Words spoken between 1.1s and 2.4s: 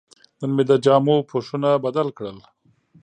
پوښونه بدل کړل.